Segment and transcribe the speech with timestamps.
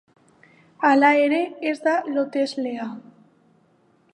[0.89, 1.41] Halere,
[1.73, 2.89] ez da loteslea.